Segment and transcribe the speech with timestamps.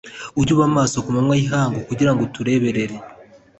[0.39, 2.95] Ujye uba maso ku manywa y’ihangu kugira ngo utureberere